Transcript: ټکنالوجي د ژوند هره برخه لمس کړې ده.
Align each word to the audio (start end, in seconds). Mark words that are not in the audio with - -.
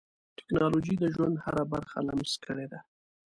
ټکنالوجي 0.37 0.95
د 0.99 1.03
ژوند 1.13 1.35
هره 1.43 1.63
برخه 1.73 1.97
لمس 2.07 2.31
کړې 2.45 2.65
ده. 2.71 2.79